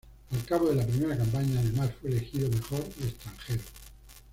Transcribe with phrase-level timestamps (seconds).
[0.31, 3.61] Al cabo de la primera campaña, además, fue elegido mejor extranjero.